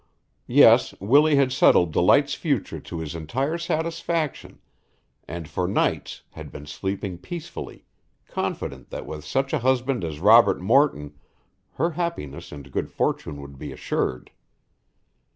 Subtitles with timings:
[0.47, 4.57] Yes, Willie had settled Delight's future to his entire satisfaction
[5.27, 7.85] and for nights had been sleeping peacefully,
[8.27, 11.19] confident that with such a husband as Robert Morton
[11.73, 14.31] her happiness and good fortune would be assured.